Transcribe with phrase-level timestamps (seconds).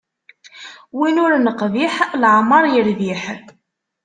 [0.97, 3.23] Win ur neqbiḥ leɛmeṛ irbiḥ.